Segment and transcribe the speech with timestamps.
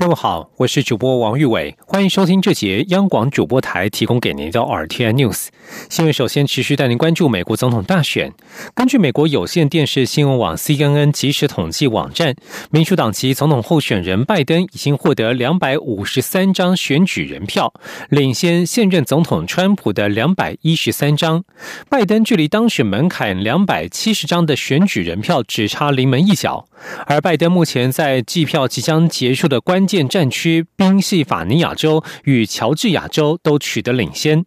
[0.00, 5.48] 各位好，我是主播王玉伟，欢迎收听这节央广主播台提供给您的 RTN News
[5.90, 6.14] 新闻。
[6.14, 8.32] 首先，持续带您关注美国总统大选。
[8.76, 12.36] 根据美国有线电视新闻网 CNN 即时统计网站，
[12.70, 17.74] 民主党籍总统候选人拜登已经获得两百五十三张选举人票，
[18.08, 21.42] 领先现任总统川普的两百一十三张。
[21.88, 26.68] 拜登距离当选门槛两百七十张的选举人票只差临门一脚。
[27.06, 34.44] 而拜登目前在计票即将结束的关键战区宾夕法尼亚州与乔治亚州都取得领先。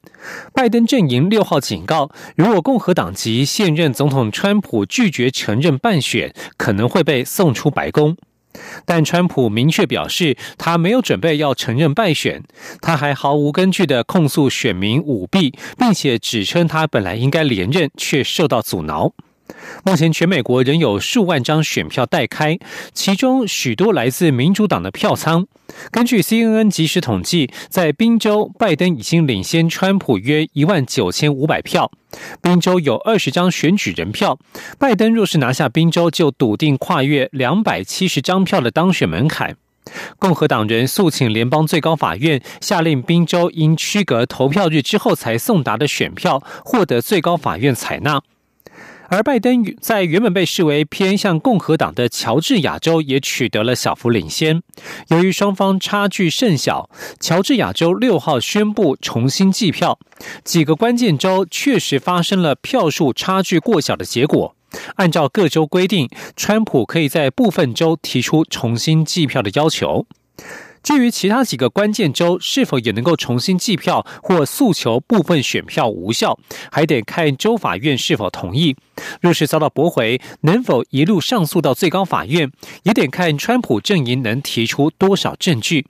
[0.53, 8.15] 拜登阵营六号警告，如果共和党籍现任总统川普拒绝承认败选，可能会被送出白宫。
[8.85, 12.43] 但川普明确表示，他没有准备要承认败选。
[12.81, 19.13] 他还毫无根据的控诉选民舞弊，并且指称他本来应该连任，却受到阻挠。
[19.83, 22.57] 目前，全美国仍有数万张选票待开，
[22.93, 25.47] 其中许多来自民主党的票仓。
[25.89, 31.91] 根据 CNN 及时统计，在宾州，拜登已经领先川普约一万九千五百票。
[32.41, 34.37] 宾州有二十张选举人票，
[34.77, 39.55] 拜登若是拿下宾州，就笃定跨越两百七十张票的当选门槛。
[40.19, 48.21] 共和党人诉请联邦最高法院下令，宾州因区隔投票日之后才送达的选票，获得最高法院采纳。
[49.11, 54.63] 而拜登在原本被视为偏向共和党的乔治亚州也取得了小幅领先。
[55.09, 59.99] 由于双方差距甚小，乔治亚州六号宣布重新计票。
[60.45, 64.55] 几个关键州确实发生了票数差距过小的结果。
[64.95, 70.05] 按照各州规定，川普可以在部分州提出重新计票的要求。
[70.83, 76.37] 至于其他几个关键州是否也能够重新计票或诉求部分选票无效，
[76.71, 78.75] 还得看州法院是否同意。
[79.21, 82.51] 若是遭到驳回，能否一路上诉到最高法院，
[82.83, 85.85] 也得看川普阵营能提出多少证据。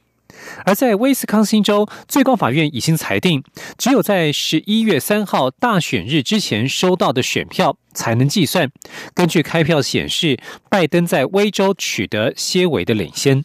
[0.66, 3.44] 而在威斯康星州，最高法院已经裁定，
[3.78, 8.72] 只有在十一月三号大选日之前收到的选票才能计算。
[9.13, 13.44] 根据开票显示，拜登在威州取得些微的领先。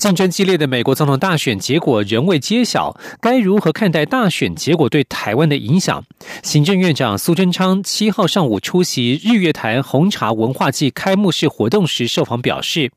[0.00, 6.02] 竞争激烈的美国总统大选结果仍未揭晓，该如何看待大选结果对台湾的影响？
[6.42, 12.90] 行政院长苏贞昌七号上午出席日月潭红茶文化季开幕式活动时受访表示，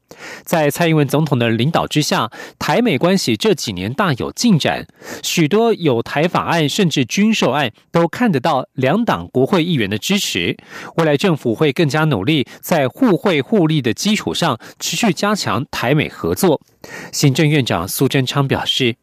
[0.46, 4.88] 在蔡英文总统的领导之下，台美关系这几年大有进展，
[5.22, 10.56] 许多有台法案甚至军售案都看得到两党国会议员的支持。
[10.96, 16.62] 未来政府会更加努力，在互惠互利的基础上，持续加强台美合作。
[17.11, 18.95] 行政院长苏贞昌表示：“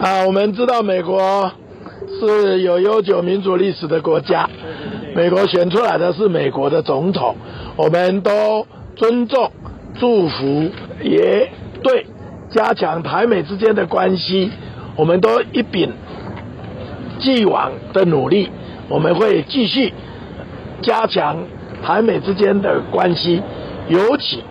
[0.00, 1.52] 啊，我们知道美国
[2.18, 4.48] 是有悠久民主历史的国家，
[5.14, 7.36] 美国选出来的是美国的总统，
[7.76, 8.66] 我们都
[8.96, 9.52] 尊重、
[9.98, 10.70] 祝福，
[11.02, 11.50] 也
[11.82, 12.06] 对
[12.50, 14.50] 加强台美之间的关系，
[14.96, 15.92] 我们都一秉
[17.20, 18.50] 既往的努力，
[18.88, 19.92] 我们会继续
[20.82, 21.44] 加强
[21.84, 23.40] 台美之间的关系，
[23.88, 24.42] 尤其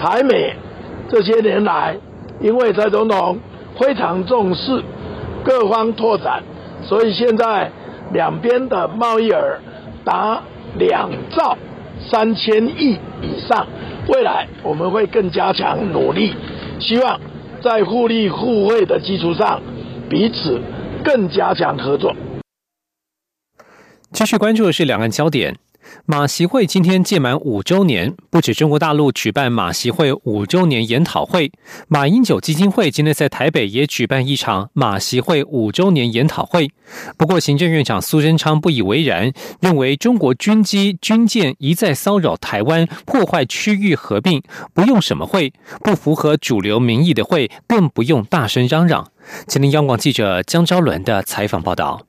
[0.00, 0.56] 台美。”
[1.08, 1.96] 这些年来，
[2.40, 3.38] 因为蔡总统
[3.78, 4.82] 非常重视
[5.44, 6.42] 各方拓展，
[6.82, 7.70] 所以现在
[8.12, 9.58] 两边的贸易额
[10.04, 10.42] 达
[10.76, 11.56] 两兆
[12.10, 13.66] 三千亿以上。
[14.08, 16.34] 未来我们会更加强努力，
[16.80, 17.20] 希望
[17.62, 19.60] 在互利互惠的基础上，
[20.08, 20.60] 彼此
[21.04, 22.14] 更加强合作。
[24.12, 25.56] 继续关注的是两岸焦点。
[26.04, 31.50] 马习会今天届满五周年，不止中国大陆举办马习会五周年研讨会，
[31.88, 36.70] 马英九基金会今天在台北也举办一场马习会五周年研讨会。
[37.16, 45.52] 不过，行政院长苏贞昌不以为然，认为中国军机军舰一再骚扰台湾，破坏区域合并，不用什么会，
[45.82, 49.10] 不符合主流民意的会，更不用大声嚷嚷。
[49.48, 52.05] 今天央广记者江昭伦的采访报道。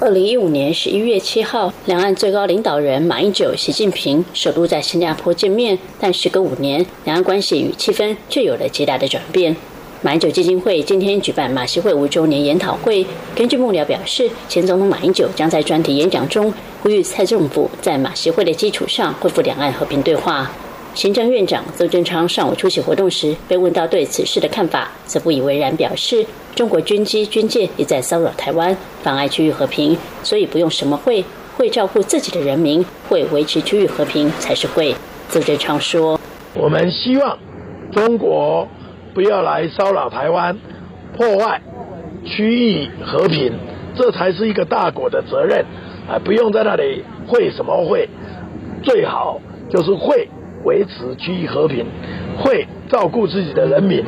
[0.00, 9.56] 二零一五年十一月七号，两岸最高领导人马英九、习近平首度在新加坡见面，但时隔五年，两岸关系与气氛却有了极大的转变。
[10.00, 13.04] 马英九基金会今天举办马习会五周年研讨会，
[13.34, 20.48] 根据幕僚表示，前总统马英九将在专题演讲中呼吁蔡政府在马习会的基础上恢复两岸和平对话。
[20.94, 26.26] 行政院长邹正昌上午出席活动时，被问到对此事的看法，则不以为然，表示
[26.56, 31.24] 中国军机军舰也在骚扰台湾，妨碍区域和平，所以不用什么会，
[31.56, 34.94] 会照顾自己的人民，会维持区域和平才是会。
[35.28, 36.18] 邹正昌说
[36.54, 37.38] ：“我们希望
[37.92, 38.66] 中国
[39.14, 40.58] 不要来骚扰台湾，
[41.16, 41.60] 破坏
[42.24, 43.52] 区域和平，
[43.94, 45.64] 这才是一个大国的责任
[46.08, 46.18] 啊！
[46.24, 48.08] 不用在那里会什么会，
[48.82, 50.28] 最好就是会
[50.64, 51.86] 维持区域和平，
[52.38, 54.04] 会照顾自己的人民，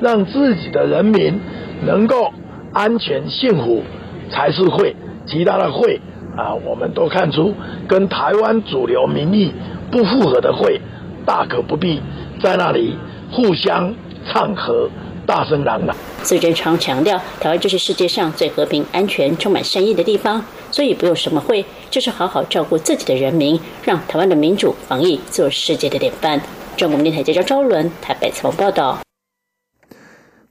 [0.00, 1.40] 让自己的人民
[1.86, 2.32] 能够
[2.72, 3.82] 安全幸福，
[4.30, 4.96] 才是会。
[5.26, 6.00] 其他的会
[6.36, 7.54] 啊，我们都看出
[7.88, 9.52] 跟台湾主流民意
[9.90, 10.80] 不符合的会，
[11.24, 12.02] 大可不必
[12.40, 12.96] 在那里
[13.32, 13.94] 互相
[14.26, 14.90] 唱和、
[15.26, 15.94] 大声嚷嚷。
[16.22, 26.40] 苏贞昌强调，台湾就是世界上最和平、安全、充满善意的地方，所以不用什么会，就是好好照顾自己的人民，让台湾的民主防疫做世界的典范。
[26.76, 29.03] 中国电台记者赵伦台北采访报道。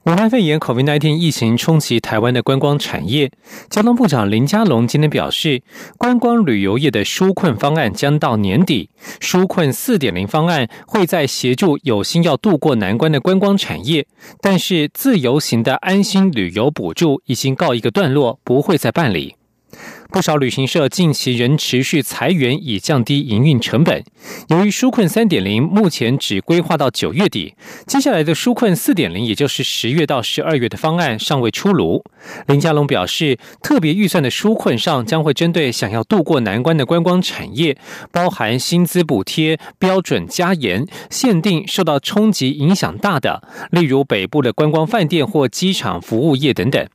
[0.06, 3.32] 武汉肺炎 （COVID-19） 疫情冲击台湾的观光产业，
[3.70, 5.62] 交通部长林佳龙今天表示，
[5.96, 14.06] 观光旅游业的纾困方案将到年底，纾困四点零方案会在协助有心要渡过难关的观光产业，
[14.42, 19.36] 但是自由行的安心旅游补助已经告一个段落，不会再办理。
[20.14, 24.04] 不少旅行社近期仍持续裁员，以降低营运成本。
[24.46, 32.04] 由于纾困三点零目前只规划到九月底，接下来的纾困四点零，也就是十月到十二月的方案尚未出炉。
[32.46, 37.76] 林佳龙表示，特别预算的纾困上将会针对想要渡过难关的观光产业，
[38.12, 46.86] 包含薪资补贴标准加严、限定受到冲击影响大的，例如北部的观光饭店或机场服务业等等。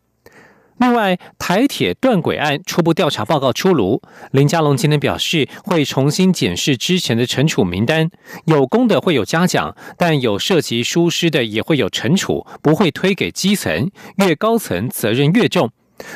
[0.79, 8.09] 另外，台铁断轨案初步调查报告出炉，林佳龙今天表示会重新检视之前的惩处名单，
[8.45, 15.69] 有功的会有嘉奖，但有涉及疏失的也会有惩处，不会推给基层，越高层责任越重。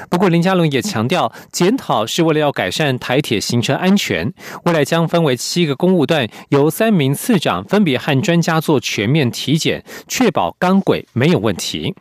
[0.10, 4.34] 不过，林佳龙也强调，检讨是为了要改善台铁行车安全，
[4.64, 11.94] 未来将分为七个公务段，由三名次长分别和专家做全面体检，确保钢轨没有问题。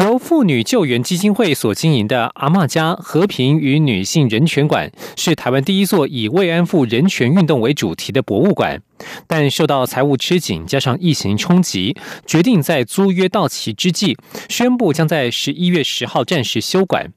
[0.00, 8.80] 由妇女救援基金会所经营的阿嬷家和平与女性人权馆，是台湾第一座以慰安妇人权运动为主题的博物馆。
[9.26, 11.94] 但受到财务吃紧，加上疫情冲击，
[12.24, 14.16] 决定在租约到期之际，
[14.48, 17.12] 宣布将在十一月十号暂时休馆。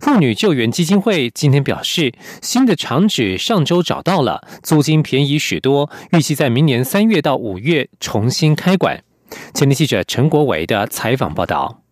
[0.00, 9.04] 妇女救援基金会今天表示，新的厂址上周找到了，租金便宜许多，预计在明年三月到五月重新开馆。
[9.54, 11.83] 前天记者陈国伟的采访报道。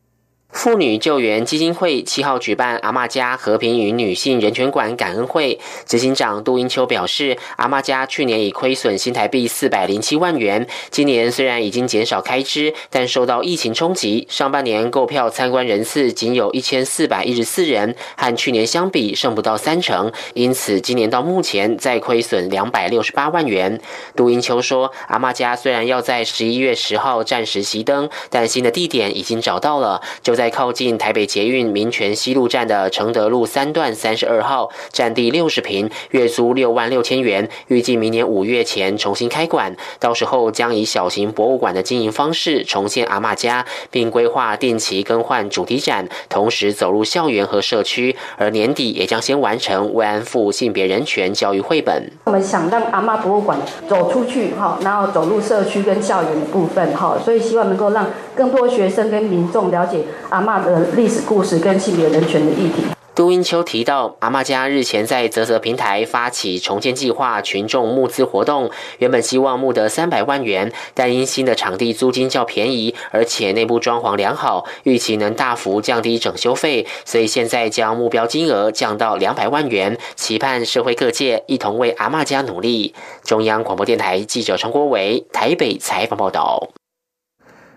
[0.53, 23.81] 妇女救援基金会七号举办阿嬷家和平与女性人权馆感恩会，执行长杜英秋表示，阿嬷家去年已亏损新台币四百零七万元，今年虽然已经减少开支，但受到疫情冲击，上半年购票参观人次仅有一千四百一十四人，和去年相比剩不到三成，因此今年到目前再亏损两百六十八万元。
[24.15, 30.42] 杜英秋说，阿嬷家虽然要在十一月十号暂时熄灯，但新的地点已经找到了，就在。
[30.43, 39.77] 在靠近台北捷运民权西路站的承德路三段三十二号，占地六十平，月租六万六千元，预计明年五月前重新开馆。
[40.01, 48.17] 到时候将以小型博物馆的经营方式重现阿嬷家，并规划定期更换主题展，同时走入校园和社区。
[48.37, 52.11] 而年底也将先完成慰安妇性别人权教育绘本。
[52.25, 53.57] 我们想让阿嬷博物馆
[53.89, 60.01] 走出去哈，然后走入社区跟校园的部分哈，所以希望能够让更多学生跟民众了解。
[60.33, 62.83] 阿妈的历史故事跟性别人权的议题。
[63.15, 82.95] 杜英秋提到，阿妈家日前在泽泽平台发起重建计划群众募资活动，原本希望募得三百万元，但因新的场地租金较便宜，而且内部装潢良好，预期能大幅降低整修费，所以现在将目标金额降到两百万元，期盼社会各界一同为阿妈家努力。
[83.23, 86.71] 中央广播电台记者陈国伟台北采访报道。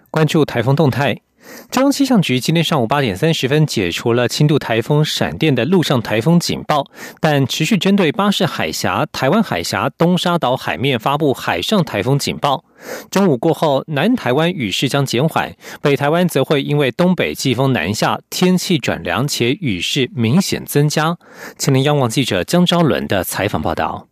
[0.10, 1.25] 关注台风动态。
[1.72, 6.86] 中央气象局今天上午八点三十分解除了轻度台风闪电的陆上台风警报，
[7.20, 12.64] 但持续针对巴士海峡、台湾海峡、东沙岛海面发布海上台风警报。
[13.10, 21.18] 中午过后，南台湾雨势将减缓，北台湾则会因为东北季风南下，天气转凉且雨势明显增加。
[21.58, 24.08] 请听央广记者江昭伦的采访报道。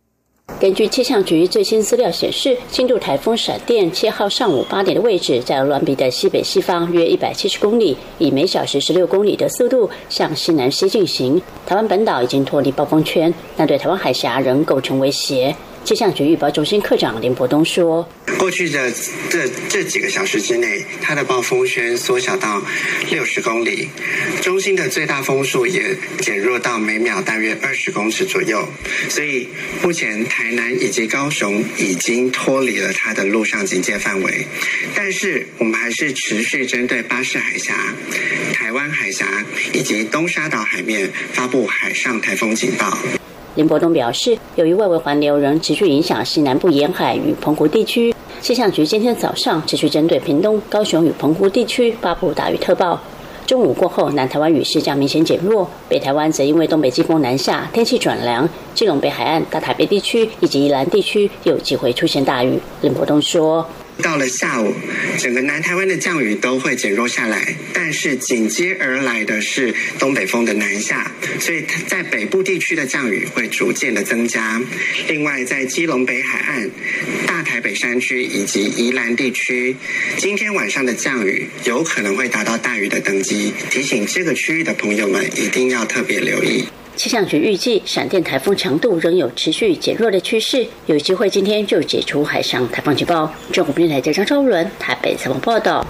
[0.60, 11.40] 根据气象局最新资料显示，轻度台风闪电七号上午八点的位置在滦比的西北西方约一百七十公里，以每小时十六公里的速度向西南西进行。
[11.66, 15.54] 台湾本岛已经脱离暴风圈，但对台湾海峡仍构成威胁。
[15.84, 18.90] 气象局预报中心科长林伯东说：“过去的
[19.28, 22.62] 这这几个小时之内，它的暴风圈缩小到
[23.10, 23.88] 六十公里，
[24.40, 28.66] 中心的最大风速也减弱到每秒大约二十公尺左右。
[29.10, 29.46] 所以
[29.82, 34.46] 目前台南以及高雄已经脱离了它的陆上警戒范围，
[34.94, 37.74] 但是我们还是持续针对巴士海峡、
[38.54, 39.26] 台湾海峡
[39.74, 42.98] 以及东沙岛海面发布海上台风警报。
[43.56, 53.00] 林伯东表示，由于外围环流仍持续影响西南部沿海与澎湖地区，气象局今天早上持续针对屏东、高雄与澎湖地区发布大雨特报。
[53.46, 62.58] 中午过后，南台湾雨势将明显减弱，北台湾则因为东北季风南下，天气转凉，基隆北海岸、大台北地区以及宜兰地区有机会出现大雨。
[62.80, 63.64] 林伯东说。
[64.02, 64.74] 到了下午，
[65.18, 74.60] 整个南台湾的降雨都会减弱下来，但是紧接而来的是东北风的南下，所以在北部地区的降雨会逐渐的增加。
[75.08, 76.70] 另外，在基隆北海岸、
[77.26, 79.76] 大台北山区以及宜兰地区，
[80.18, 86.64] 今天晚上的降雨有可能会达到大雨的等级，提醒这个区域的朋友们一定要特别留意。
[86.96, 93.32] 气象局预计，闪电台风强度仍有持续减弱的趋势，有机会今天就解除海上台风警报。
[93.52, 95.84] 中国电台记者张超伦台北采访报道。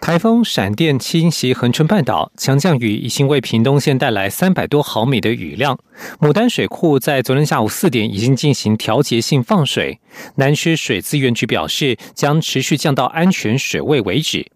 [0.00, 5.78] 台风闪电侵袭恒春半岛，强降雨已经为屏东县带来三百多毫米的雨量。
[6.20, 9.98] 牡丹水库在昨天下午四点已经进行调节性放水，
[10.34, 14.46] 南区水资源局表示将持续降到安全水位为止。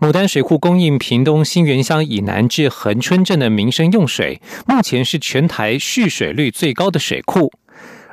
[0.00, 7.50] 牡丹水库供应屏东新园乡以南至恒春镇的民生用水，目前是全台蓄水率最高的水库。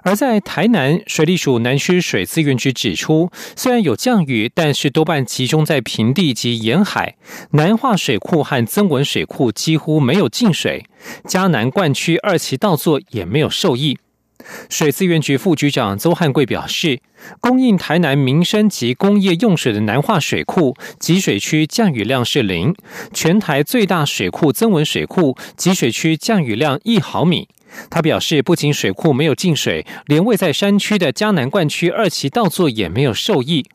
[0.04, 7.16] 而在台南水利署南区水资源局指出，虽然有降雨，但是多半集中在平地及沿海，
[7.52, 10.86] 南化水库和增文水库几乎没有进水，
[11.28, 13.98] 嘉南灌区二期稻作也没有受益。
[14.70, 17.00] 水资源局副局长邹汉贵表示，
[17.40, 22.75] 供应台南民生及工业用水的南化水库集水区降雨量是零，
[23.14, 27.48] 全台最大水库增文水库集水区降雨量一毫米。
[27.90, 33.66] 他表示，不仅水库没有进水，连位在山区的嘉南灌区二期稻作也没有受益。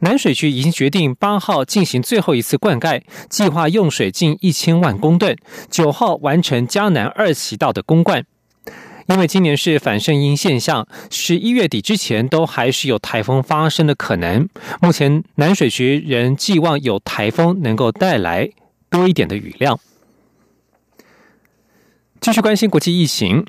[0.00, 5.36] 南水区已经决定八号进行最后一次灌溉，计划用水近一千万公吨，
[5.70, 8.24] 九号完成嘉南二期道的公灌。
[9.06, 14.48] 因为今年是反圣婴现象，十一月底之前都还是有台风发生的可能。
[14.80, 18.50] 目前南水局仍寄望有台风能够带来
[18.88, 19.78] 多一点的雨量。
[22.20, 23.44] 继续关心国际疫情，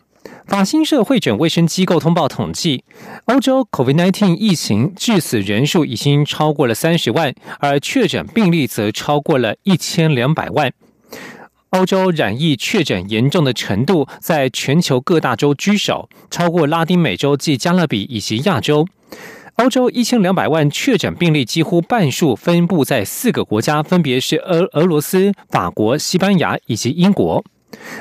[0.45, 2.83] 法新社会诊卫生机构通报统计，
[3.25, 10.73] 欧洲 COVID-19 疫情致死人数已经超过了三十万，而确诊病例则超过了一千两百万。
[11.71, 18.87] 欧洲染疫确诊严重的程度在全球各大洲居首，超过拉丁美洲及加勒比以及亚洲。
[19.55, 27.43] 欧洲一千两百万确诊病例几乎半数分布在四个国家，分别是俄俄罗斯、法国、西班牙以及英国。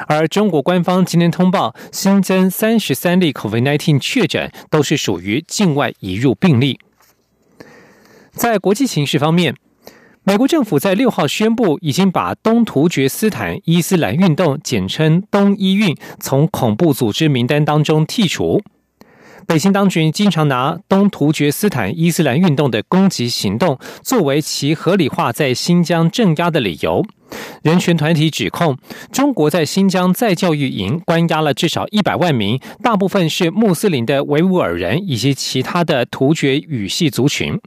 [0.06, 6.78] 而中国官方今天通报新增三十三例 COVID-19 确诊，都是属于境外移入病例。
[8.32, 9.56] 在国际形势方面。
[10.26, 18.62] 美国政府在六号宣布，已经把东突厥斯坦伊斯兰运动（简称东伊运）从恐怖组织名单当中剔除。
[19.46, 27.04] 北京当局经常拿东突厥斯坦伊斯兰运动的攻击行动作为其合理化在新疆镇压的理由。
[27.62, 28.78] 人权团体指控，
[29.12, 37.60] 中国在新疆再教育营关押了至少一百万名，大部分是穆斯林的维吾尔人以及其他的突厥语系族群。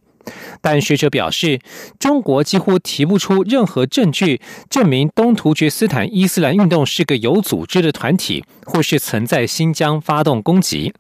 [0.62, 1.60] 但学者表示，
[2.00, 10.94] 中国几乎提不出任何证据证明东突厥斯坦伊斯兰运动是个有组织的团体，或是曾在新疆发动攻击。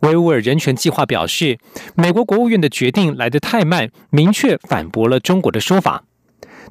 [0.00, 1.58] 维吾尔人权计划表示，
[1.94, 6.04] 美国国务院的决定来得太慢，明确反驳了中国的说法。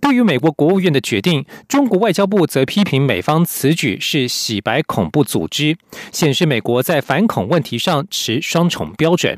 [0.02, 5.78] 对于美国国务院的决定，中国外交部则批评美方此举是洗白恐怖组织，
[6.12, 9.38] 显示美国在反恐问题上持双重标准。